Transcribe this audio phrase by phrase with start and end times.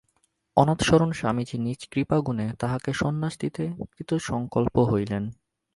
[0.57, 3.63] অনাথশরণ স্বামীজী নিজ কৃপাগুণে তাহাকে সন্ন্যাস দিতে
[3.91, 5.23] কৃতসঙ্কল্প হইলেন।